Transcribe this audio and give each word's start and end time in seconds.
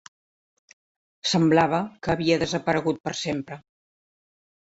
Semblava 1.33 1.81
que 2.07 2.13
havia 2.15 2.39
desaparegut 2.45 3.03
per 3.09 3.15
sempre. 3.19 3.59